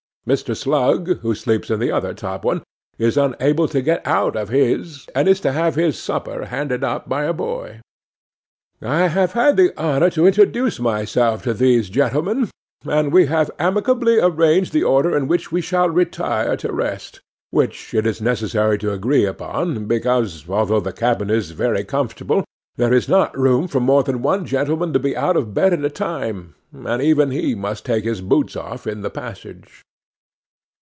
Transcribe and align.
Mr. 0.27 0.55
Slug, 0.55 1.17
who 1.21 1.33
sleeps 1.33 1.71
in 1.71 1.79
the 1.79 1.91
other 1.91 2.13
top 2.13 2.45
one, 2.45 2.61
is 2.99 3.17
unable 3.17 3.67
to 3.67 3.81
get 3.81 4.05
out 4.05 4.35
of 4.35 4.49
his, 4.49 5.07
and 5.15 5.27
is 5.27 5.39
to 5.39 5.51
have 5.51 5.73
his 5.73 5.97
supper 5.97 6.45
handed 6.45 6.83
up 6.83 7.09
by 7.09 7.23
a 7.23 7.33
boy. 7.33 7.81
I 8.83 9.07
have 9.07 9.31
had 9.31 9.57
the 9.57 9.75
honour 9.79 10.11
to 10.11 10.27
introduce 10.27 10.79
myself 10.79 11.41
to 11.43 11.55
these 11.55 11.89
gentlemen, 11.89 12.51
and 12.85 13.11
we 13.11 13.25
have 13.25 13.49
amicably 13.57 14.19
arranged 14.19 14.73
the 14.73 14.83
order 14.83 15.17
in 15.17 15.27
which 15.27 15.51
we 15.51 15.59
shall 15.59 15.89
retire 15.89 16.55
to 16.57 16.71
rest; 16.71 17.19
which 17.49 17.91
it 17.95 18.05
is 18.05 18.21
necessary 18.21 18.77
to 18.77 18.91
agree 18.93 19.25
upon, 19.25 19.87
because, 19.87 20.47
although 20.47 20.79
the 20.79 20.93
cabin 20.93 21.31
is 21.31 21.49
very 21.49 21.83
comfortable, 21.83 22.43
there 22.75 22.93
is 22.93 23.09
not 23.09 23.35
room 23.35 23.67
for 23.67 23.79
more 23.79 24.03
than 24.03 24.21
one 24.21 24.45
gentleman 24.45 24.93
to 24.93 24.99
be 24.99 25.17
out 25.17 25.35
of 25.35 25.55
bed 25.55 25.73
at 25.73 25.83
a 25.83 25.89
time, 25.89 26.53
and 26.85 27.01
even 27.01 27.31
he 27.31 27.55
must 27.55 27.83
take 27.87 28.03
his 28.03 28.21
boots 28.21 28.55
off 28.55 28.85
in 28.85 29.01
the 29.01 29.09
passage. 29.09 29.81